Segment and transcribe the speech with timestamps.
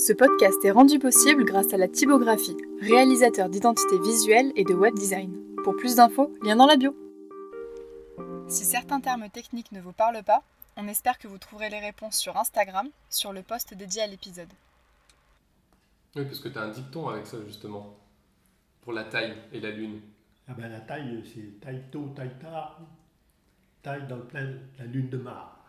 [0.00, 4.94] Ce podcast est rendu possible grâce à la typographie, réalisateur d'identité visuelle et de web
[4.94, 5.36] design.
[5.62, 6.96] Pour plus d'infos, lien dans la bio.
[8.48, 10.42] Si certains termes techniques ne vous parlent pas,
[10.78, 14.48] on espère que vous trouverez les réponses sur Instagram, sur le post dédié à l'épisode.
[16.16, 17.94] Oui, parce que tu as un dicton avec ça, justement,
[18.80, 20.00] pour la taille et la lune.
[20.48, 22.80] Ah ben la taille, c'est taille tôt, taille tard,
[23.82, 25.59] taille dans le plein, la lune de Mars.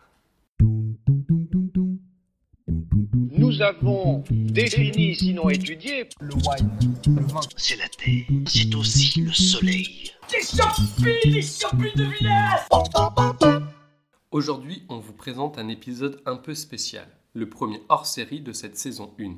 [3.14, 7.40] Nous avons défini, sinon étudié, le wine, le vin.
[7.58, 10.12] C'est la terre, c'est aussi le soleil.
[10.30, 12.60] Des champignons, des champignons de village
[14.30, 19.12] Aujourd'hui, on vous présente un épisode un peu spécial, le premier hors-série de cette saison
[19.20, 19.34] 1.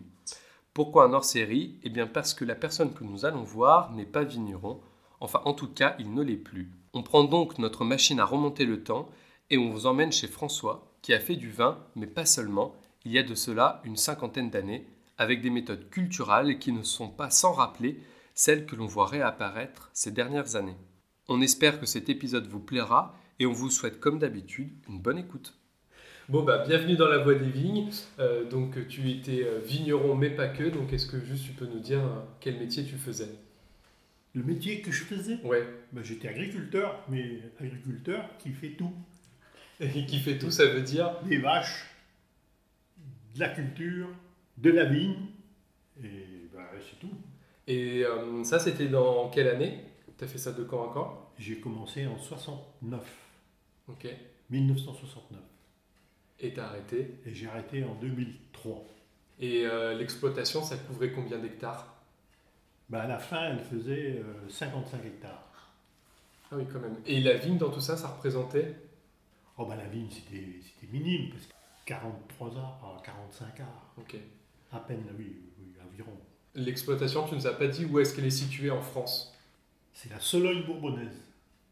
[0.72, 1.80] Pourquoi un hors-série?
[1.82, 4.80] Eh bien parce que la personne que nous allons voir n'est pas vigneron,
[5.18, 6.70] enfin en tout cas il ne l'est plus.
[6.92, 9.08] On prend donc notre machine à remonter le temps
[9.50, 12.72] et on vous emmène chez François, qui a fait du vin, mais pas seulement,
[13.04, 14.86] il y a de cela une cinquantaine d'années,
[15.18, 18.00] avec des méthodes culturales qui ne sont pas sans rappeler
[18.34, 20.76] celles que l'on voit réapparaître ces dernières années.
[21.28, 25.18] On espère que cet épisode vous plaira et on vous souhaite comme d'habitude une bonne
[25.18, 25.54] écoute.
[26.28, 27.90] Bon bah bienvenue dans la voie des vignes.
[28.18, 30.64] Euh, donc tu étais euh, vigneron mais pas que.
[30.64, 33.28] Donc est-ce que juste tu peux nous dire euh, quel métier tu faisais?
[34.34, 35.38] Le métier que je faisais?
[35.44, 35.64] Ouais.
[35.92, 38.92] ben, J'étais agriculteur, mais agriculteur qui fait tout.
[39.80, 41.20] Et qui fait tout, ça veut dire?
[41.28, 41.86] Des vaches,
[43.34, 44.08] de la culture,
[44.58, 45.26] de la vigne,
[46.02, 47.12] et ben, c'est tout.
[47.66, 49.80] Et euh, ça c'était dans quelle année?
[50.16, 51.30] T'as fait ça de quand à quand?
[51.38, 53.02] J'ai commencé en 69,
[53.88, 54.06] Ok.
[54.50, 55.40] 1969,
[56.40, 57.14] Et t'as arrêté?
[57.26, 58.84] et j'ai arrêté en 2003.
[59.40, 61.92] Et euh, l'exploitation, ça couvrait combien d'hectares?
[62.90, 65.72] Ben, à la fin, elle faisait euh, 55 hectares.
[66.52, 66.96] Ah oui quand même.
[67.06, 68.76] Et la vigne dans tout ça, ça représentait?
[69.56, 71.52] Oh ben, la vigne, c'était c'était minime, parce que
[71.86, 74.16] 43 arbres, 45 arbres, Ok.
[74.72, 76.12] à peine, oui, oui environ.
[76.54, 79.34] L'exploitation, tu nous as pas dit où est-ce qu'elle est située en France?
[79.92, 81.20] C'est la Sologne bourbonnaise.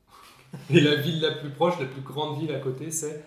[0.70, 3.25] Et la ville la plus proche, la plus grande ville à côté, c'est?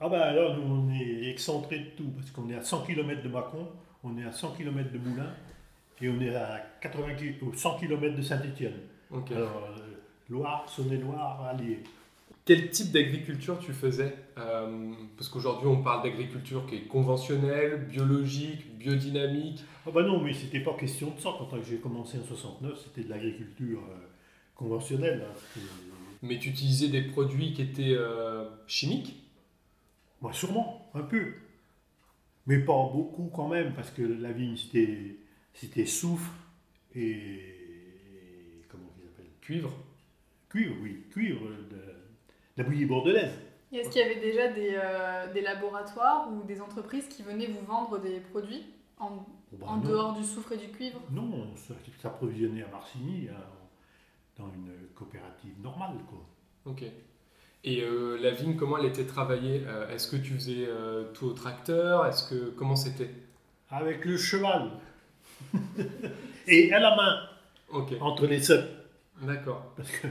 [0.00, 3.22] Ah ben alors, nous, on est excentré de tout, parce qu'on est à 100 km
[3.22, 3.68] de Mâcon,
[4.02, 5.32] on est à 100 km de Moulins,
[6.00, 8.74] et on est à 80 ki- ou 100 km de Saint-Étienne.
[9.12, 9.78] Alors, euh,
[10.28, 11.82] Loire, Saône-et-Loire, Allier.
[12.44, 14.14] Quel type d'agriculture tu faisais?
[14.38, 19.62] Euh, Parce qu'aujourd'hui, on parle d'agriculture qui est conventionnelle, biologique, biodynamique.
[19.86, 21.30] Ah ben non, mais c'était pas question de ça.
[21.38, 24.06] Quand j'ai commencé en 69, c'était de l'agriculture euh,
[24.56, 25.24] conventionnelle.
[25.28, 25.60] hein.
[26.22, 29.14] Mais tu utilisais des produits qui étaient euh, chimiques?
[30.20, 31.34] Moi, sûrement, un peu.
[32.46, 35.16] Mais pas beaucoup quand même, parce que la vigne, c'était,
[35.54, 36.30] c'était soufre
[36.94, 37.40] et.
[38.68, 39.72] Comment ils appellent Cuivre
[40.50, 41.82] Cuivre, oui, cuivre de, de
[42.56, 43.32] la bouillie bordelaise.
[43.78, 47.64] Est-ce qu'il y avait déjà des, euh, des laboratoires ou des entreprises qui venaient vous
[47.66, 48.64] vendre des produits
[48.98, 49.10] en,
[49.52, 51.00] Oh, bah en dehors du soufre et du cuivre?
[51.10, 51.56] Non, on
[52.02, 53.36] s'approvisionnait à Marcigny, hein,
[54.38, 56.18] dans une coopérative normale, quoi.
[56.66, 56.82] Ok.
[57.66, 61.26] Et euh, la vigne, comment elle était travaillée Euh, Est-ce que tu faisais euh, tout
[61.26, 62.04] au tracteur?
[62.06, 63.10] Est-ce que comment c'était?
[63.70, 64.72] Avec le cheval.
[66.46, 67.20] et à la main,
[67.70, 67.92] Ok.
[68.00, 68.68] entre les cèpes.
[69.22, 69.72] D'accord.
[69.76, 70.08] Parce que,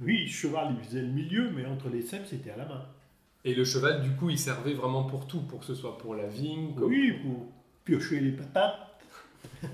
[0.00, 2.84] oui, le cheval, il faisait le milieu, mais entre les cèpes, c'était à la main.
[3.44, 6.14] Et le cheval, du coup, il servait vraiment pour tout, pour que ce soit pour
[6.14, 6.74] la vigne.
[6.74, 7.46] comme- Oui, pour
[7.84, 9.00] piocher les patates.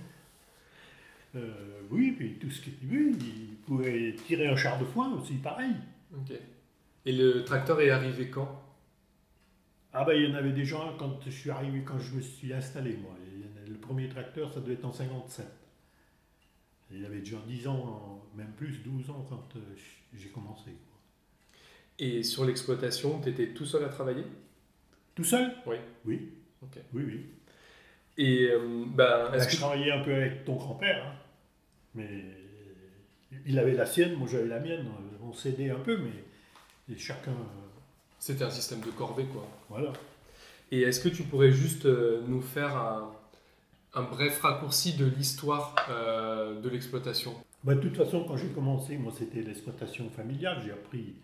[1.34, 5.34] Euh, oui, puis tout ce qui oui, il pouvait tirer un char de foin aussi,
[5.34, 5.72] pareil.
[6.14, 6.30] Ok.
[7.06, 8.60] Et le tracteur est arrivé quand?
[9.94, 12.20] Ah ben il y en avait déjà un quand je suis arrivé, quand je me
[12.20, 13.12] suis installé, moi.
[13.66, 15.46] Le premier tracteur, ça devait être en 57.
[16.94, 19.60] Il avait déjà 10 ans, même plus, 12 ans quand euh,
[20.14, 20.70] j'ai commencé.
[20.70, 20.98] quoi.
[21.98, 24.24] Et sur l'exploitation, tu étais tout seul à travailler?
[25.14, 25.52] Tout seul?
[25.66, 25.76] Oui.
[26.04, 26.28] Oui.
[26.62, 26.78] Ok.
[26.92, 27.26] Oui, oui.
[28.18, 31.14] Et euh, ben, Bah, est-ce je que- travaillais un peu avec ton grand-père, hein.
[31.94, 32.24] mais
[33.46, 34.86] il avait la sienne, moi j'avais la mienne.
[35.22, 37.30] On s'aidait un peu, mais chacun.
[37.30, 37.34] euh,
[38.18, 39.46] c'était un système de corvée, quoi.
[39.68, 39.92] Voilà.
[40.70, 43.12] Et est-ce que tu pourrais juste euh, nous faire un,
[43.94, 47.34] un bref raccourci de l'histoire euh, de l'exploitation
[47.64, 50.62] Bah, de toute façon, quand j'ai commencé, moi c'était l'exploitation familiale.
[50.64, 51.14] J'ai appris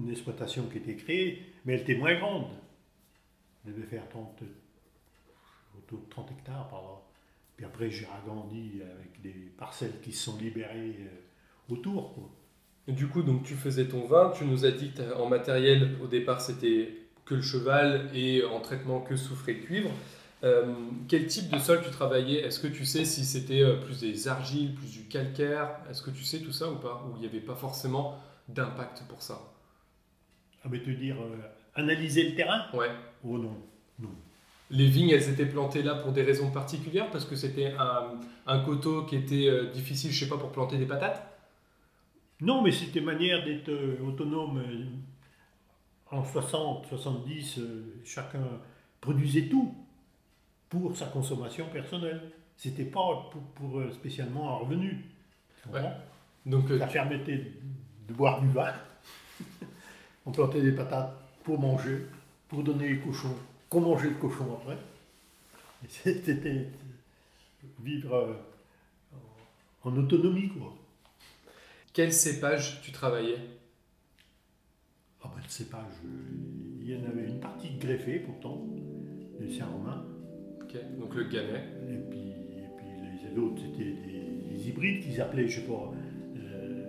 [0.00, 2.46] une exploitation qui était créée, mais elle était moins grande.
[3.66, 4.42] Elle devait faire 30,
[5.78, 7.02] autour de 30 hectares par là.
[7.56, 12.14] Puis après, j'ai agrandi avec des parcelles qui se sont libérées euh, autour.
[12.14, 12.30] quoi.
[12.86, 15.96] Et Du coup, donc tu faisais ton vin, tu nous as dit que en matériel,
[16.02, 16.94] au départ, c'était
[17.24, 19.90] que le cheval et en traitement que soufre et cuivre.
[20.46, 20.74] Euh,
[21.08, 22.40] quel type de sol tu travaillais?
[22.40, 25.80] Est-ce que tu sais si c'était euh, plus des argiles, plus du calcaire?
[25.90, 27.04] Est-ce que tu sais tout ça ou pas?
[27.06, 29.40] Ou il n'y avait pas forcément d'impact pour ça?
[30.62, 31.36] Ah, mais te dire, euh,
[31.74, 32.66] analyser le terrain?
[32.72, 32.90] Ouais.
[33.24, 33.56] Oh non,
[33.98, 34.10] non.
[34.70, 37.10] Les vignes, elles étaient plantées là pour des raisons particulières?
[37.10, 38.12] Parce que c'était un,
[38.46, 41.26] un coteau qui était euh, difficile, je sais pas, pour planter des patates?
[42.40, 43.70] Non, mais c'était manière d'être
[44.02, 44.62] autonome.
[46.10, 48.42] En 60, 70, euh, chacun
[49.00, 49.74] produisait tout
[50.68, 52.20] pour sa consommation personnelle.
[52.56, 55.04] C'était pas pour, pour, euh, spécialement un revenu.
[55.62, 55.92] Tu comprends?
[56.44, 57.52] Donc euh, Ça permettait de,
[58.08, 58.72] de boire du vin.
[60.26, 61.14] On plantait des patates
[61.44, 62.06] pour manger,
[62.48, 63.36] pour donner les cochons,
[63.68, 64.78] qu'on mangeait le cochon après.
[65.88, 66.68] C'était
[67.80, 68.34] vivre euh,
[69.84, 70.74] en autonomie, quoi.
[71.92, 73.38] quel cépage tu travaillais?
[75.22, 75.92] Ah ben, le cépage,
[76.80, 78.66] il y en avait une partie de greffée pourtant,
[79.38, 80.04] des Saint-Romain,
[80.68, 81.62] Ok, Donc le gamay.
[81.88, 85.92] et puis, et puis les autres c'était des, des hybrides qu'ils appelaient, je sais pas,
[86.36, 86.84] euh,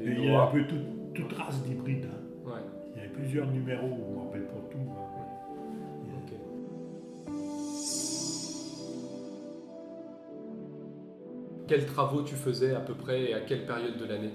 [0.00, 2.06] Les il y a un peu toute, toute race d'hybrides.
[2.06, 2.48] hein.
[2.50, 2.60] Ouais.
[2.94, 4.78] Il y avait plusieurs numéros, on ne rappelle pas tout.
[4.78, 5.08] hein.
[11.68, 14.32] Quels travaux tu faisais à peu près et à quelle période de l'année?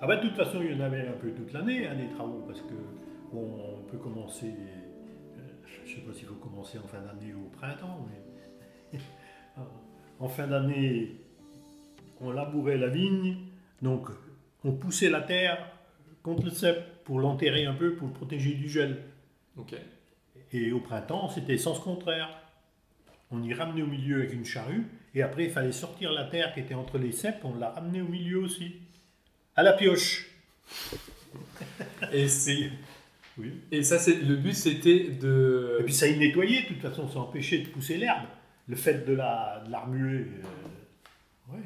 [0.00, 2.08] Ah ben, de toute façon, il y en avait un peu toute l'année, hein, des
[2.14, 2.74] travaux, parce que
[3.32, 3.48] bon,
[3.80, 4.50] on peut commencer,
[5.84, 8.06] je ne sais pas s'il faut commencer en fin d'année ou au printemps,
[8.92, 8.98] mais
[10.20, 11.16] en fin d'année,
[12.20, 13.36] on labourait la vigne,
[13.82, 14.08] donc
[14.64, 15.70] on poussait la terre
[16.22, 19.02] contre le cep pour l'enterrer un peu, pour le protéger du gel.
[20.52, 22.30] Et au printemps, c'était sens contraire.
[23.30, 26.54] On y ramenait au milieu avec une charrue, et après, il fallait sortir la terre
[26.54, 28.76] qui était entre les ceps, on la ramenait au milieu aussi.
[29.56, 30.30] À la pioche.
[32.12, 32.70] Et, c'est-
[33.36, 33.52] Oui.
[33.72, 35.78] et ça, c'est le but, c'était de.
[35.80, 38.26] Et puis ça y nettoyait, de toute façon, ça empêchait de pousser l'herbe.
[38.68, 40.20] Le fait de la, de la remuer.
[40.20, 41.62] euh, ouais.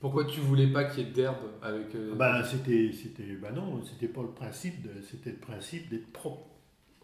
[0.00, 1.94] Pourquoi tu voulais pas qu'il y ait d'herbe avec.
[1.94, 6.12] euh, Ben, c'était, c'était, ben non, c'était pas le principe, de, c'était le principe d'être
[6.12, 6.46] propre.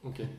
[0.05, 0.21] Ok.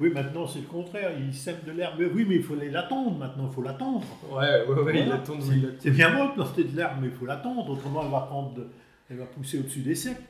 [0.00, 1.94] Oui, maintenant c'est le contraire, ils sèment de l'herbe.
[2.00, 4.04] Mais oui, mais il faut l'attendre maintenant, il faut l'attendre.
[4.32, 5.14] Ouais, ouais, ouais, il Voilà.
[5.20, 5.76] attend de- C'est- il attend.
[5.78, 8.54] C'est bien beau de planter de l'herbe, mais il faut l'attendre, autrement elle va prendre,
[8.54, 8.66] de-
[9.08, 10.20] elle va pousser au-dessus des ceps.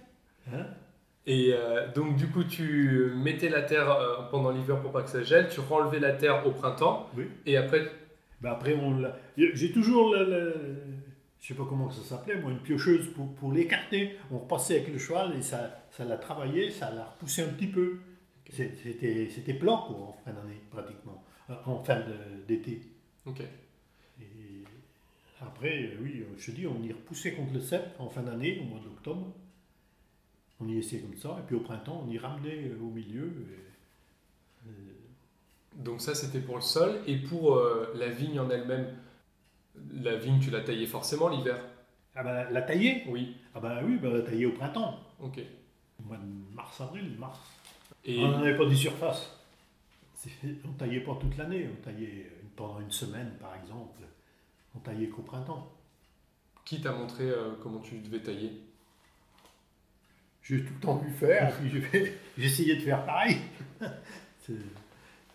[0.52, 0.66] Hein
[1.26, 5.10] Et euh, donc, du coup, tu mettais la terre euh, pendant l'hiver pour pas que
[5.10, 7.24] ça gèle, tu renlevais la terre au printemps, oui.
[7.46, 7.90] et après.
[8.40, 10.54] Ben après, on l'a- j'ai toujours le, le-
[11.40, 14.16] je sais pas comment ça s'appelait, moi, une piocheuse pour, pour l'écarter.
[14.32, 17.68] On repassait avec le cheval et ça, ça l'a travaillé, ça l'a repoussé un petit
[17.68, 17.98] peu.
[18.50, 22.82] C'était, c'était plat, quoi, en fin d'année, pratiquement, euh, en fin de- d'été.
[23.26, 23.40] Ok.
[24.20, 24.24] Et
[25.40, 28.64] après, oui, je te dis, on y repoussait contre le cep en fin d'année, au
[28.64, 29.32] mois d'octobre.
[30.62, 33.26] On y essayait comme ça, et puis au printemps, on y ramenait euh, au milieu.
[33.26, 34.72] et, euh,
[35.76, 38.86] Donc, ça, c'était pour le sol, et pour euh, la vigne en elle-même.
[39.92, 41.58] La vigne, tu la taillais forcément l'hiver
[42.14, 43.36] ah ben, la tailler Oui.
[43.54, 44.98] Ah ben oui, ben, la tailler au printemps.
[45.18, 45.40] Ok.
[45.98, 47.38] Au mois de mars-avril, mars.
[48.04, 48.18] Et.
[48.22, 49.30] On n'en avait pas des surfaces.
[50.14, 50.30] C'est-
[50.68, 54.02] On taillait pas toute l'année, on taillait pendant une semaine par exemple.
[54.74, 55.72] On taillait qu'au printemps.
[56.64, 58.52] Qui t'a montré euh, comment tu devais tailler?
[60.42, 62.12] J'ai tout le temps vu faire, et puis
[62.44, 63.36] essayé de faire pareil.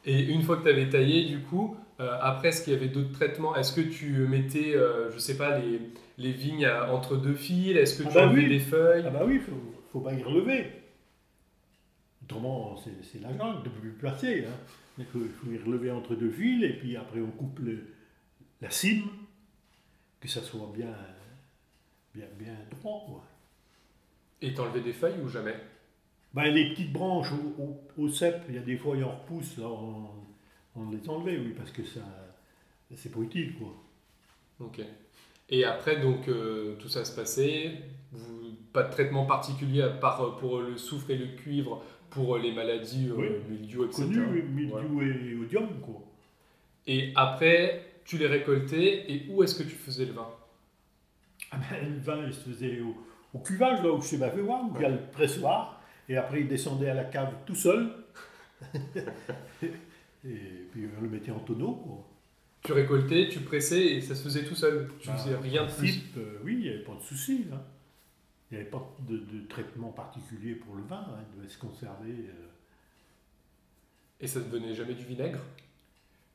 [0.06, 2.88] Et une fois que tu avais taillé, du coup, euh, après, est-ce qu'il y avait
[2.88, 3.56] d'autres traitements?
[3.56, 5.82] Est-ce que tu mettais, euh, je sais pas, les,
[6.18, 7.76] les vignes à- entre deux fils?
[7.76, 8.50] Est-ce que Ah tu bah enlevais oui.
[8.50, 9.04] des feuilles?
[9.06, 10.72] Ah bah oui, il faut, faut pas y relever.
[12.24, 14.46] Autrement, c'est la jungle de plus placer.
[14.46, 14.58] Hein.
[14.98, 17.86] Il faut, faut y relever entre deux fils, et puis après on coupe le-
[18.62, 19.08] la cime,
[20.20, 20.94] que ça soit bien,
[22.16, 23.04] bien, bien droit.
[23.08, 23.24] Quoi.
[24.42, 25.56] Et t'enlevais des feuilles ou jamais?
[26.34, 29.12] Ben, les petites branches au, au- au cep, il y a des fois, il en
[29.12, 30.08] repousse, là, on,
[30.76, 32.02] on les enlevait, oui, parce que ça,
[32.96, 33.74] c'est pas utile, quoi.
[34.60, 34.82] Ok.
[35.50, 37.74] Et après, donc, euh, tout ça se passait.
[38.12, 42.36] Vous- pas de traitement particulier à part euh, pour le soufre et le cuivre, pour
[42.36, 43.30] euh, les maladies, euh, Oui.
[43.50, 44.04] mildiou, etc.
[44.04, 46.02] Connu, et odium, quoi.
[46.88, 50.30] Et après, tu les récoltais et où est-ce que tu faisais le vin?
[51.52, 52.96] Ah ben, le vin, il se faisait au,
[53.34, 55.82] au cuvage, là, où je sais pas fait voir, où il y a le pressoir,
[56.10, 57.92] et après, il descendait à la cave tout seul.
[59.64, 59.68] et
[60.72, 62.04] puis, on le mettait en tonneau, quoi.
[62.64, 64.90] Tu récoltais, tu pressais et ça se faisait tout seul.
[65.00, 66.02] Tu Ben, faisais rien de plus.
[66.18, 67.64] euh, oui, il n'y avait pas de souci, là.
[68.50, 71.58] Il n'y avait pas de, de traitement particulier pour le vin, hein, il devait se
[71.58, 72.10] conserver.
[72.12, 72.48] euh,
[74.20, 75.40] Et ça ne devenait jamais du vinaigre?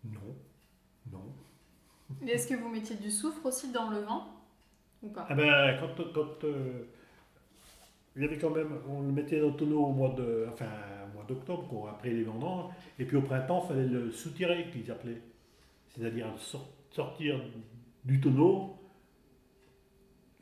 [0.05, 0.35] Non,
[1.11, 1.25] non.
[2.27, 4.27] Et est-ce que vous mettiez du soufre aussi dans le vin?
[5.03, 6.85] Ou pas Ah ben, quand, quand euh,
[8.17, 10.67] il y avait quand même, on le mettait dans le tonneau au mois de, enfin,
[11.11, 14.67] au mois d'octobre, quoi, après les vendanges, et puis au printemps, il fallait le soutirer,
[14.71, 15.23] qu'ils appelaient.
[15.91, 17.41] C'est-à-dire sor- sortir
[18.05, 18.77] du tonneau,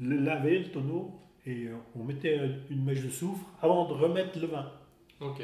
[0.00, 2.40] le laver le tonneau, et euh, on mettait
[2.70, 4.66] une mèche de soufre avant de remettre le vin.
[5.20, 5.40] Ok.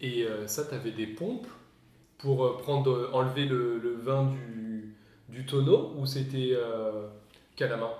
[0.00, 1.46] Et euh, ça, tu avais des pompes
[2.18, 4.94] pour prendre, enlever le, le vin du,
[5.28, 7.08] du tonneau ou c'était euh,
[7.56, 7.92] qu'à la main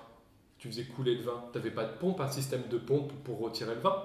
[0.58, 1.44] Tu faisais couler le vin.
[1.52, 4.04] Tu n'avais pas de pompe, un système de pompe pour retirer le vin?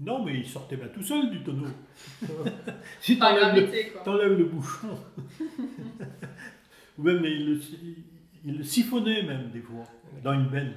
[0.00, 1.68] Non, mais il sortait bien tout seul du tonneau.
[3.00, 4.02] si Par t'enlèves le, gravité, quoi.
[4.02, 4.98] t'enlèves le bouchon.
[6.98, 7.60] Ou même il le,
[8.44, 9.84] il le siphonnait même des fois,
[10.22, 10.74] dans une benne.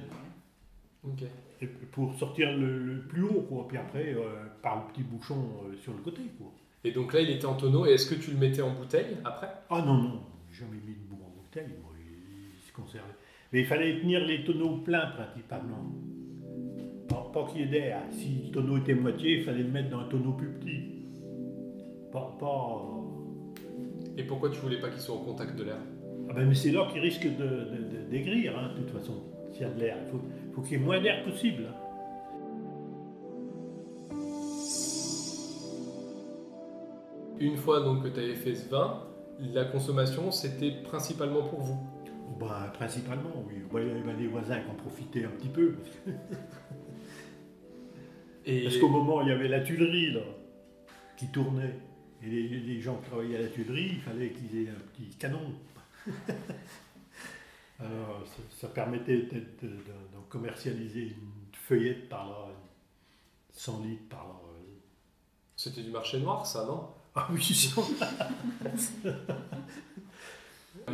[1.04, 1.22] Ok.
[1.60, 3.66] Et pour sortir le, le plus haut, quoi.
[3.66, 6.52] Puis après, euh, par le petit bouchon euh, sur le côté, quoi.
[6.84, 7.86] Et donc là, il était en tonneau.
[7.86, 9.52] Et est-ce que tu le mettais en bouteille après?
[9.68, 10.22] Ah non, non,
[10.52, 13.08] j'ai jamais mis de bout en bouteille, moi, il, il se conservait.
[13.52, 15.84] Mais il fallait tenir les tonneaux pleins, principalement.
[17.08, 18.02] Pas, pas qu'il y ait d'air.
[18.10, 20.80] Si le tonneau était moitié, il fallait le mettre dans un tonneau plus petit.
[22.12, 22.36] Pas...
[22.38, 22.84] pas
[24.18, 25.78] Et pourquoi tu voulais pas qu'il soit au contact de l'air?
[26.28, 29.14] Ah ben, mais c'est là qu'il risque de, de- hein, de toute façon,
[29.52, 29.96] s'il y a de l'air.
[30.04, 30.20] Il faut,
[30.54, 31.64] faut qu'il y ait moins d'air possible.
[31.70, 31.74] hein.
[37.40, 39.04] Une fois donc que tu avais fait ce vin,
[39.40, 41.78] la consommation, c'était principalement pour vous?
[42.38, 43.54] Ben, principalement, oui.
[43.74, 45.76] Il y avait des voisins qui en profitaient un petit peu.
[48.44, 50.20] Et Parce qu'au moment, il y avait la tuilerie, là,
[51.16, 51.74] qui tournait.
[52.22, 55.16] Et les, les gens qui travaillaient à la tuilerie, il fallait qu'ils aient un petit
[55.16, 55.52] canon.
[57.80, 62.48] Alors, ça, ça permettait peut-être de, de- de commercialiser une feuillette par là,
[63.52, 64.34] 100 litres par là.
[65.56, 66.88] c'était du marché noir, ça, non?
[67.14, 67.80] Ah oui, ça.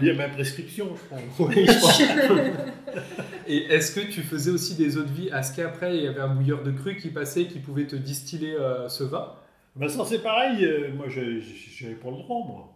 [0.00, 1.20] Il y a ma prescription, je pense.
[1.48, 2.00] Oui, je pense.
[3.46, 6.20] Et est-ce que tu faisais aussi des eaux de vie Est-ce qu'après, il y avait
[6.20, 9.34] un bouilleur de cru qui passait, qui pouvait te distiller euh, ce vin?
[9.76, 12.72] Ben ça c'est pareil, euh, moi je n'avais pas le droit moi.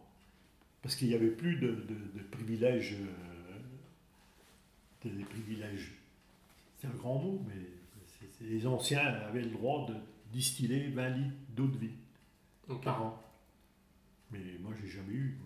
[0.82, 2.96] Parce qu'il n'y avait plus de, de- de privilèges.
[3.00, 3.04] euh,
[5.08, 5.92] des privilèges.
[6.80, 9.94] C'est un grand mot, mais les anciens avaient le droit de
[10.32, 11.92] distiller 20 litres d'eau de vie
[12.84, 13.22] par an.
[14.32, 15.38] Mais moi j'ai jamais eu.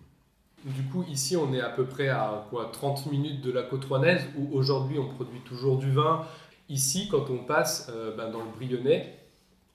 [0.65, 3.83] Du coup, ici, on est à peu près à quoi 30 minutes de la côte
[3.85, 6.25] rouennaise, où aujourd'hui, on produit toujours du vin.
[6.69, 9.17] Ici, quand on passe euh, ben, dans le Brionnais,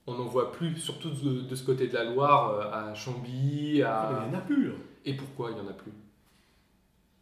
[0.07, 3.83] on n'en voit plus, surtout de, de ce côté de la Loire, euh, à Chambly.
[3.83, 4.23] À...
[4.25, 4.69] Il n'y en a plus.
[4.69, 4.75] là.
[5.05, 5.93] Et pourquoi il n'y en a plus?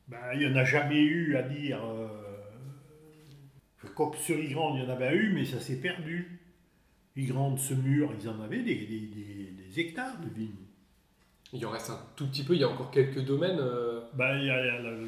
[0.06, 1.80] Ben, il n'y en a jamais eu à dire.
[1.84, 2.06] Euh,
[4.20, 6.40] sur Ygrande, il y en avait eu, mais ça s'est perdu.
[7.16, 10.65] Ygrande, Semur, ils en avaient des, des- des- des hectares de vignes.
[11.52, 13.58] Il en reste un tout petit peu, il y a encore quelques domaines.
[13.60, 15.06] euh, il y a- il y a le-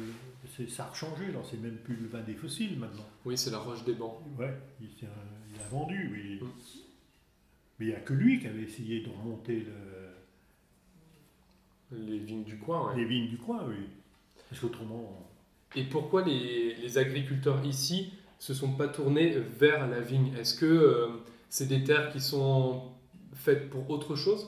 [0.55, 1.39] c'est- ça a changé, là.
[1.49, 3.05] C'est même plus le vin des fossiles maintenant.
[3.25, 4.19] Oui, c'est la Roche des Bancs.
[4.37, 5.07] Ouais, il, il
[5.61, 6.39] a vendu, oui.
[6.41, 6.49] Mm.
[7.79, 9.65] Mais il n'y a que lui qui avait essayé de remonter
[11.91, 12.97] le- Les vignes du coin, ouais.
[12.97, 13.87] les vignes du coin, oui.
[14.49, 15.25] Parce qu'autrement,
[15.75, 19.29] Et pourquoi les, les agriculteurs ici se sont pas tournés
[19.59, 20.33] vers la vigne?
[20.35, 21.07] Est-ce que euh,
[21.49, 22.91] c'est des terres qui sont
[23.35, 24.47] faites pour autre chose?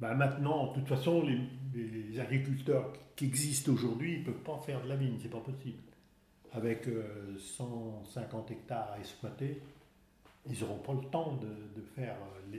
[0.00, 4.88] Ben maintenant, de toute façon, les, agriculteurs qui existent aujourd'hui, ne peuvent pas faire de
[4.88, 5.78] la vigne, c'est pas possible.
[6.52, 9.60] Avec euh, 150 hectares à exploiter,
[10.50, 12.16] ils n'auront pas le temps de, faire
[12.52, 12.56] euh,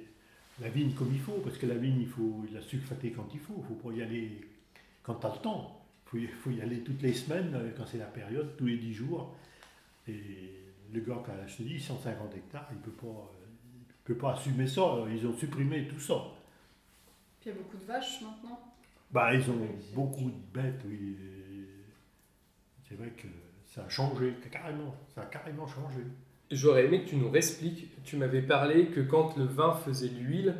[0.61, 3.39] la vigne comme il faut, parce que la vigne, il faut la sulfater quand il
[3.39, 4.41] faut, il faut pas y aller
[5.03, 5.75] quand tu as le temps.
[6.13, 8.93] Il faut, y- aller toutes les semaines, euh, quand c'est la période, tous les 10
[8.93, 9.35] jours.
[10.07, 10.53] Et
[10.93, 13.45] le gars a, je te dis, 150 hectares, il ne peut, pas, euh,
[14.05, 16.15] peut pas assumer ça, ils ont supprimé tout ça.
[17.39, 18.59] Puis il y a beaucoup de vaches maintenant.
[19.11, 21.15] Bah, ils ont beaucoup de bêtes, oui.
[22.87, 23.27] C'est vrai que
[23.65, 24.95] ça a changé, carrément.
[25.13, 26.01] Ça a carrément changé.
[26.51, 28.03] J'aurais aimé que tu nous réexpliques.
[28.03, 30.55] Tu m'avais parlé que quand le vin faisait l'huile,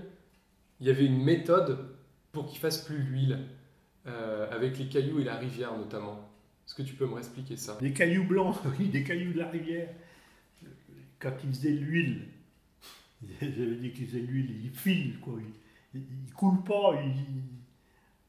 [0.80, 1.90] il y avait une méthode
[2.32, 3.40] pour qu'il fasse plus l'huile,
[4.06, 6.30] euh, avec les cailloux et la rivière notamment.
[6.66, 7.78] Est-ce que tu peux me réexpliquer ça?
[7.82, 9.90] Des cailloux blancs, oui, des cailloux de la rivière.
[11.18, 12.28] Quand ils faisaient de l'huile,
[13.42, 15.34] j'avais dit qu'ils faisaient de l'huile, ils filent, quoi.
[15.40, 15.54] Ils,
[15.94, 16.94] ils coulent pas.
[17.04, 17.16] ils-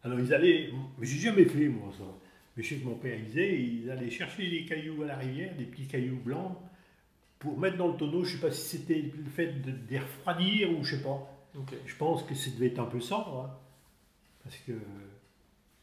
[0.03, 0.71] Alors ils allaient.
[1.01, 2.05] J'ai jamais fait, moi, ça.
[2.57, 5.55] Mais je sais que mon père disait, ils allaient chercher des cailloux à la rivière,
[5.57, 6.57] des petits cailloux blancs,
[7.39, 8.25] pour mettre dans le tonneau.
[8.25, 11.27] Je sais pas si c'était le fait de, les refroidir ou je sais pas.
[11.87, 13.51] Je pense que ça devait être un peu ça, hein,
[14.45, 14.73] parce que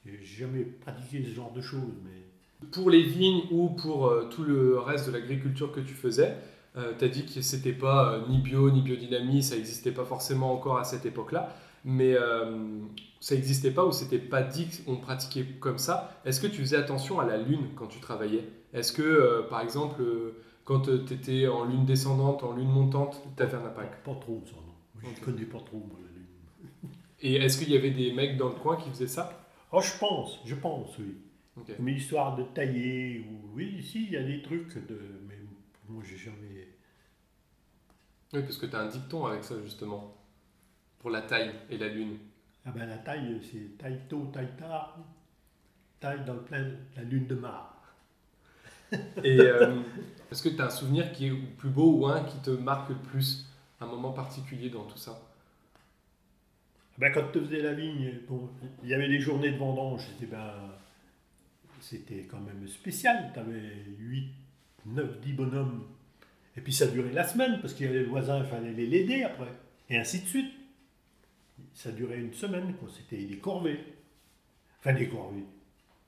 [0.06, 1.94] j'ai jamais pratiqué ce genre de choses.
[2.06, 6.38] Mais Pour les vignes ou pour euh, tout le reste de l'agriculture que tu faisais,
[7.00, 10.54] tu as dit que c'était pas euh, ni bio ni biodynamie, ça n'existait pas forcément
[10.54, 11.56] encore à cette époque-là,
[11.86, 12.80] mais euh,
[13.20, 16.20] ça n'existait pas ou c'était pas dit qu'on pratiquait comme ça.
[16.26, 18.48] Est-ce que tu faisais attention à la lune quand tu travaillais?
[18.74, 23.22] Est-ce que, euh, par exemple, euh, quand tu étais en lune descendante, en lune montante,
[23.36, 24.04] tu avais un impact?
[24.04, 24.74] Pas trop ça, non.
[25.02, 25.26] Je Ok.
[25.26, 26.90] connais pas trop, moi, la lune.
[27.22, 29.48] Et est-ce qu'il y avait des mecs dans le coin qui faisaient ça?
[29.72, 31.16] Oh, je pense, je pense, oui.
[31.80, 33.56] Mais histoire de tailler, ou...
[33.56, 35.00] oui, ici, il y a des trucs de.
[35.28, 35.36] Mais
[35.90, 36.68] moi, j'ai jamais.
[38.34, 40.16] Oui, parce que tu as un dicton avec ça, justement,
[41.08, 42.18] pour la taille et la lune.
[42.66, 44.98] Ah ben la taille, c'est taille tôt, taille tard,
[46.02, 47.78] taille dans le plein de la lune de mars.
[49.24, 49.80] Et euh,
[50.30, 52.90] est-ce que tu as un souvenir qui est plus beau ou un qui te marque
[52.90, 53.46] le plus
[53.80, 55.18] Un moment particulier dans tout ça?
[56.98, 58.50] Ben, quand tu faisais la vigne, bon,
[58.84, 60.56] il y avait les journées de vendange, c'était ben,
[61.80, 63.32] c'était quand même spécial.
[63.34, 64.30] Tu avais 8,
[64.88, 65.86] 9, 10 bonhommes.
[66.58, 68.88] Et puis ça durait la semaine, parce qu'il y avait les voisins, il fallait les
[68.88, 69.54] l'aider après.
[69.90, 70.52] Et ainsi de suite.
[71.78, 72.90] Ça durait une semaine, quoi.
[72.90, 73.80] C'était des corvées.
[74.80, 75.46] Enfin, des corvées.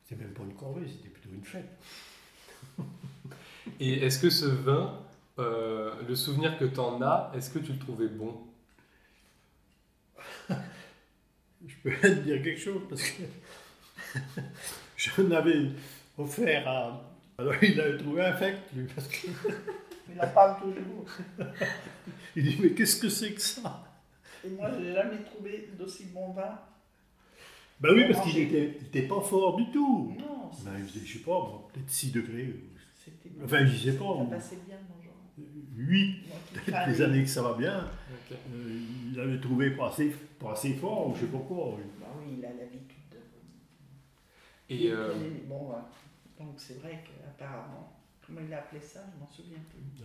[0.03, 1.69] C'était même pas une corvée, c'était plutôt une fête.
[3.79, 4.99] Et est-ce que ce vin,
[5.38, 8.47] euh, le souvenir que tu en as, est-ce que tu le trouvais bon?
[11.67, 13.21] Je peux te dire quelque chose parce que
[14.95, 15.69] je n'avais
[16.17, 17.13] offert à.
[17.38, 19.27] Alors il avait trouvé infect, lui, parce que.
[20.11, 21.05] Il en parle toujours.
[22.35, 23.88] Il dit Mais qu'est-ce que c'est que ça?
[24.46, 26.60] Et moi, je n'ai jamais trouvé d'aussi bon vin.
[27.79, 30.13] Ben oui, parce qu'il était, il était pas fort du tout.
[30.19, 32.55] Non, Ben, il faisait, je sais pas, peut-être 6 degrés.
[33.43, 34.17] Enfin, je sais pas.
[34.17, 35.13] Ça passait bien le genre.
[35.77, 37.89] 8, Moi qui peut-être les années que ça va bien.
[38.31, 38.81] Euh,
[39.12, 41.75] il avait trouvé pas assez, pas assez fort, ou je sais pas quoi.
[41.75, 41.84] oui.
[42.00, 43.17] Bah oui, il a l'habitude de.
[44.74, 45.13] Et euh,
[45.48, 45.77] Bon, ouais.
[46.38, 50.03] Donc c'est vrai qu'apparemment, comment il a appelé ça, je m'en souviens plus.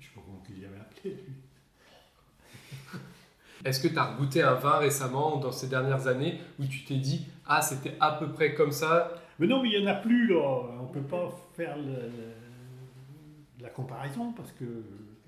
[0.00, 1.34] Je sais pas comment il y avait appelé, lui.
[3.64, 6.96] est-ce que tu as goûté un vin récemment, dans ces dernières années, où tu t'es
[6.96, 9.10] dit Ah, c'était à peu près comme ça?
[9.38, 10.60] Mais non, mais il n'y en a plus, là.
[10.80, 14.64] On peut pas faire le- le- la comparaison, parce que.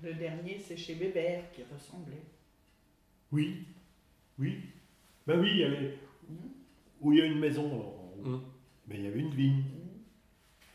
[0.03, 2.21] Le dernier, c'est chez Bébert qui ressemblait.
[3.31, 3.65] Oui,
[4.39, 4.59] oui.
[5.25, 5.97] Ben oui, il y avait.
[7.01, 8.29] Où il y a une maison, là, en haut.
[8.37, 8.41] Mm.
[8.87, 9.63] Ben, il y avait une vigne.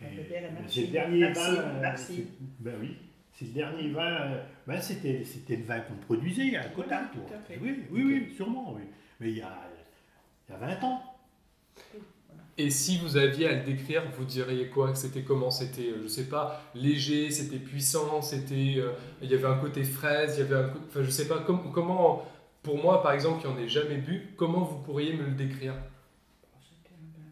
[0.01, 0.67] Maxime.
[0.69, 1.55] c'est le dernier vin.
[1.55, 2.17] euh, Maxime.
[2.17, 2.97] c'est- Ben oui.
[3.33, 4.03] C'est le dernier vin.
[4.05, 6.89] euh, Ben c'était, c'était le vin qu'on produisait à côté.
[6.89, 7.23] Voilà, toi.
[7.27, 7.59] tout à fait.
[7.61, 8.83] Oui, oui, oui, sûrement, oui.
[9.21, 9.53] Mais il y a,
[10.49, 11.03] il y a 20 ans.
[12.59, 14.95] Et si vous aviez à le décrire, vous diriez quoi?
[14.95, 15.51] C'était comment?
[15.51, 19.83] C'était, euh, je sais pas, léger, c'était puissant, c'était, euh, il y avait un côté
[19.85, 22.25] fraise, il y avait un, enfin je sais pas, com- comment,
[22.63, 25.75] pour moi par exemple qui en ai jamais bu, comment vous pourriez me le décrire?
[26.61, 27.31] C'était un vin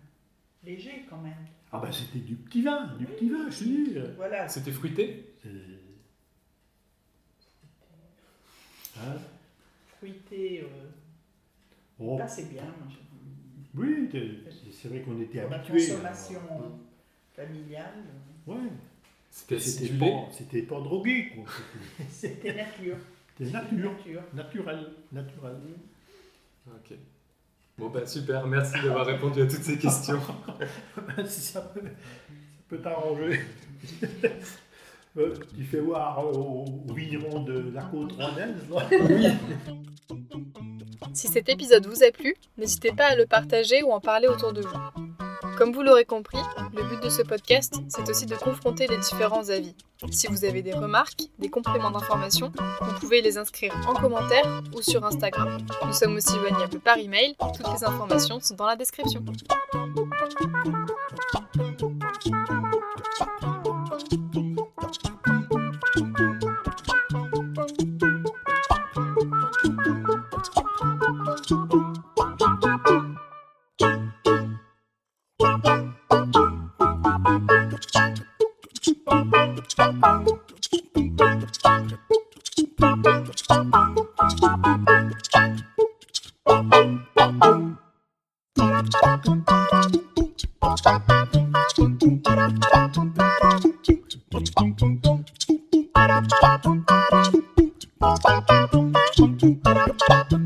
[0.64, 1.34] léger quand même.
[1.70, 3.92] Ah ben c'était du petit vin, du petit vin, je te dis.
[3.96, 4.48] euh, Voilà.
[4.48, 5.29] C'était fruité?
[9.00, 9.18] Hein?
[9.98, 10.88] Fruité, euh,
[11.98, 12.62] Oh, passait bien.
[12.88, 14.08] je- oui,
[14.72, 15.86] c'est vrai qu'on était Pour la habitués.
[15.88, 16.62] consommation alors.
[16.64, 17.94] euh, familiale,
[18.48, 18.70] euh, Ouais.
[19.30, 21.44] C'était pas, c'était pas drogué, quoi.
[22.10, 22.96] C'était- nature.
[23.38, 24.22] C'était nature, nature.
[24.34, 25.56] naturel, naturel.
[26.66, 26.96] Ok.
[27.78, 30.20] Bon bah super, merci d'avoir répondu à toutes ces questions.
[31.26, 31.88] si ça peut, ça
[32.68, 33.40] peut t'arranger.
[35.16, 38.54] Euh, tu fais voir au, au vigneron de la côte rondaise.
[41.12, 44.52] Si cet épisode vous a plu, n'hésitez pas à le partager ou en parler autour
[44.52, 44.78] de vous.
[45.58, 46.38] Comme vous l'aurez compris,
[46.74, 49.74] le but de ce podcast, c'est aussi de confronter les différents avis.
[50.10, 54.80] Si vous avez des remarques, des compléments d'information, vous pouvez les inscrire en commentaire ou
[54.80, 55.58] sur Instagram.
[55.84, 59.22] Nous sommes aussi joignables par email, toutes les informations sont dans la description.
[96.00, 96.32] Thank
[100.32, 100.39] you.